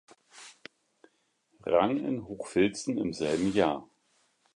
Rang 1.67 1.99
in 2.07 2.25
Hochfilzen 2.27 2.97
im 2.97 3.13
selben 3.13 3.53
Jahr. 3.53 3.87